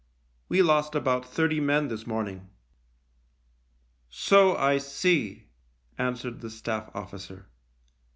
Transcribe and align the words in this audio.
We 0.49 0.63
lost 0.63 0.95
about 0.95 1.27
thirty 1.27 1.59
men 1.59 1.87
this 1.89 2.07
morning." 2.07 2.49
"So 4.09 4.55
I 4.57 4.79
see," 4.79 5.49
answered 5.95 6.41
the 6.41 6.49
Staff 6.49 6.89
officer. 6.95 7.45